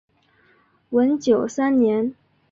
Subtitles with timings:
[0.89, 2.15] 文久三年。